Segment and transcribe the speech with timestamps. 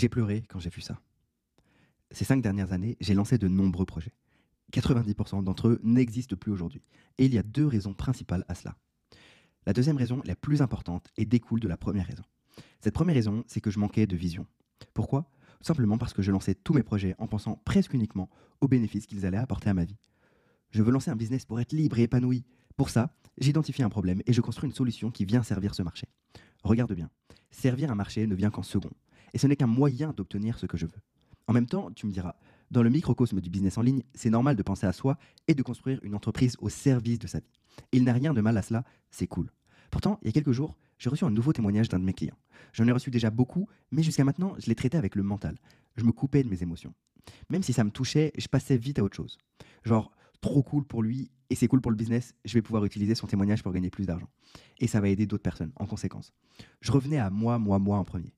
[0.00, 0.98] J'ai pleuré quand j'ai vu ça.
[2.10, 4.14] Ces cinq dernières années, j'ai lancé de nombreux projets.
[4.72, 6.80] 90% d'entre eux n'existent plus aujourd'hui.
[7.18, 8.78] Et il y a deux raisons principales à cela.
[9.66, 12.22] La deuxième raison, la plus importante, et découle de la première raison.
[12.80, 14.46] Cette première raison, c'est que je manquais de vision.
[14.94, 15.30] Pourquoi?
[15.60, 18.30] Simplement parce que je lançais tous mes projets en pensant presque uniquement
[18.62, 19.98] aux bénéfices qu'ils allaient apporter à ma vie.
[20.70, 22.46] Je veux lancer un business pour être libre et épanoui.
[22.78, 26.06] Pour ça, j'identifie un problème et je construis une solution qui vient servir ce marché.
[26.64, 27.10] Regarde bien,
[27.50, 28.92] servir un marché ne vient qu'en second.
[29.34, 31.00] Et ce n'est qu'un moyen d'obtenir ce que je veux.
[31.46, 32.36] En même temps, tu me diras,
[32.70, 35.62] dans le microcosme du business en ligne, c'est normal de penser à soi et de
[35.62, 37.50] construire une entreprise au service de sa vie.
[37.92, 39.50] Il n'a rien de mal à cela, c'est cool.
[39.90, 42.38] Pourtant, il y a quelques jours, j'ai reçu un nouveau témoignage d'un de mes clients.
[42.72, 45.58] J'en ai reçu déjà beaucoup, mais jusqu'à maintenant, je l'ai traité avec le mental.
[45.96, 46.94] Je me coupais de mes émotions.
[47.48, 49.38] Même si ça me touchait, je passais vite à autre chose.
[49.84, 53.16] Genre, trop cool pour lui et c'est cool pour le business, je vais pouvoir utiliser
[53.16, 54.28] son témoignage pour gagner plus d'argent.
[54.78, 56.32] Et ça va aider d'autres personnes en conséquence.
[56.80, 58.32] Je revenais à moi, moi, moi en premier.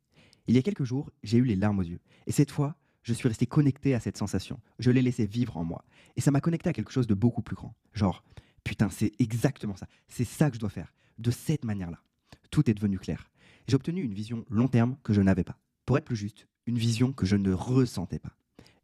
[0.47, 2.01] Il y a quelques jours, j'ai eu les larmes aux yeux.
[2.27, 4.61] Et cette fois, je suis resté connecté à cette sensation.
[4.79, 5.85] Je l'ai laissé vivre en moi.
[6.17, 7.75] Et ça m'a connecté à quelque chose de beaucoup plus grand.
[7.93, 8.25] Genre,
[8.65, 9.87] putain, c'est exactement ça.
[10.09, 10.93] C'est ça que je dois faire.
[11.19, 12.03] De cette manière-là.
[12.51, 13.31] Tout est devenu clair.
[13.69, 15.59] J'ai obtenu une vision long terme que je n'avais pas.
[15.87, 18.37] Pour être plus juste, une vision que je ne ressentais pas.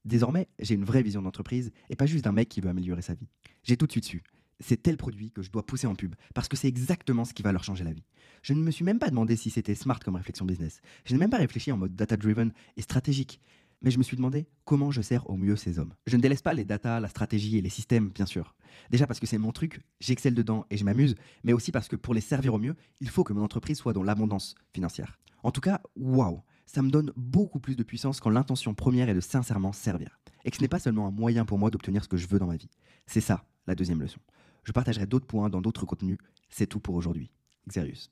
[0.05, 3.14] Désormais, j'ai une vraie vision d'entreprise et pas juste d'un mec qui veut améliorer sa
[3.14, 3.28] vie.
[3.62, 4.22] J'ai tout de suite su.
[4.61, 7.42] C'est tel produit que je dois pousser en pub parce que c'est exactement ce qui
[7.42, 8.05] va leur changer la vie.
[8.42, 10.81] Je ne me suis même pas demandé si c'était smart comme réflexion business.
[11.05, 13.41] Je n'ai même pas réfléchi en mode data-driven et stratégique.
[13.83, 15.95] Mais je me suis demandé comment je sers au mieux ces hommes.
[16.06, 18.56] Je ne délaisse pas les data, la stratégie et les systèmes, bien sûr.
[18.91, 21.14] Déjà parce que c'est mon truc, j'excelle dedans et je m'amuse,
[21.45, 23.92] mais aussi parce que pour les servir au mieux, il faut que mon entreprise soit
[23.92, 25.20] dans l'abondance financière.
[25.45, 29.14] En tout cas, waouh, ça me donne beaucoup plus de puissance quand l'intention première est
[29.14, 30.19] de sincèrement servir.
[30.45, 32.39] Et que ce n'est pas seulement un moyen pour moi d'obtenir ce que je veux
[32.39, 32.70] dans ma vie.
[33.06, 34.19] C'est ça, la deuxième leçon.
[34.69, 36.19] Je partagerai d'autres points dans d'autres contenus.
[36.50, 37.30] C'est tout pour aujourd'hui.
[37.69, 38.11] Xerius.